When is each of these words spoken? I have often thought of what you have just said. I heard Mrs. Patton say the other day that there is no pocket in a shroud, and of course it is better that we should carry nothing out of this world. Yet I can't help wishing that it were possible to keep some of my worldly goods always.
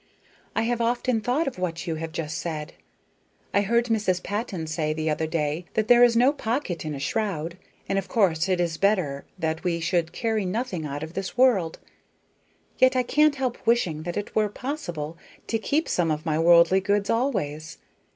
I 0.55 0.63
have 0.63 0.81
often 0.81 1.21
thought 1.21 1.47
of 1.47 1.59
what 1.59 1.85
you 1.85 1.93
have 1.93 2.11
just 2.11 2.39
said. 2.39 2.73
I 3.53 3.61
heard 3.61 3.85
Mrs. 3.85 4.23
Patton 4.23 4.65
say 4.65 4.93
the 4.93 5.11
other 5.11 5.27
day 5.27 5.65
that 5.75 5.89
there 5.89 6.03
is 6.03 6.17
no 6.17 6.33
pocket 6.33 6.83
in 6.83 6.95
a 6.95 6.99
shroud, 6.99 7.55
and 7.87 7.99
of 7.99 8.07
course 8.07 8.49
it 8.49 8.59
is 8.59 8.77
better 8.77 9.25
that 9.37 9.63
we 9.63 9.79
should 9.79 10.11
carry 10.11 10.43
nothing 10.43 10.87
out 10.87 11.03
of 11.03 11.13
this 11.13 11.37
world. 11.37 11.77
Yet 12.79 12.95
I 12.95 13.03
can't 13.03 13.35
help 13.35 13.63
wishing 13.67 14.01
that 14.01 14.17
it 14.17 14.35
were 14.35 14.49
possible 14.49 15.19
to 15.45 15.59
keep 15.59 15.87
some 15.87 16.09
of 16.09 16.25
my 16.25 16.39
worldly 16.39 16.79
goods 16.79 17.11
always. 17.11 17.77